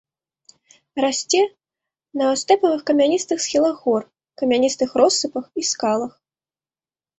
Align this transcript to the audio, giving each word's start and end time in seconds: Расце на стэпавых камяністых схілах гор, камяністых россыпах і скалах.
Расце 1.03 1.41
на 2.21 2.25
стэпавых 2.43 2.81
камяністых 2.91 3.37
схілах 3.45 3.77
гор, 3.85 4.01
камяністых 4.45 4.89
россыпах 5.05 5.45
і 5.63 5.67
скалах. 5.77 6.13